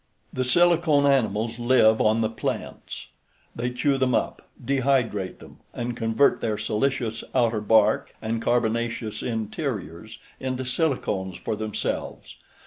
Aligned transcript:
The 0.33 0.43
silicone 0.43 1.05
animals 1.05 1.59
live 1.59 2.01
on 2.01 2.21
the 2.21 2.29
plants. 2.31 3.09
They 3.55 3.69
chew 3.69 3.99
them 3.99 4.15
up, 4.15 4.41
dehydrate 4.59 5.37
them, 5.37 5.59
and 5.75 5.95
convert 5.95 6.41
their 6.41 6.57
silicious 6.57 7.23
outer 7.35 7.61
bark 7.61 8.11
and 8.19 8.41
carbonaceous 8.41 9.21
interiors 9.21 10.17
into 10.39 10.63
silicones 10.65 11.37
for 11.37 11.55
themselves. 11.55 12.37